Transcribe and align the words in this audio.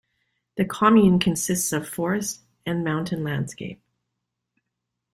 The 0.57 0.65
commune 0.65 1.19
consists 1.19 1.71
of 1.71 1.87
forest 1.87 2.41
and 2.65 2.83
mountain 2.83 3.23
landscape. 3.23 3.83